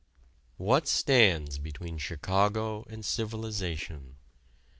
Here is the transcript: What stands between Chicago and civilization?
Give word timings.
What 0.57 0.87
stands 0.87 1.59
between 1.59 1.99
Chicago 1.99 2.85
and 2.89 3.05
civilization? 3.05 4.15